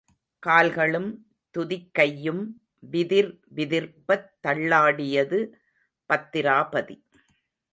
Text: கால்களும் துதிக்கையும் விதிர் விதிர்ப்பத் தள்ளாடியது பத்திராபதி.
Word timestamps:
கால்களும் 0.43 1.09
துதிக்கையும் 1.55 2.41
விதிர் 2.91 3.31
விதிர்ப்பத் 3.55 4.27
தள்ளாடியது 4.47 5.39
பத்திராபதி. 6.09 6.97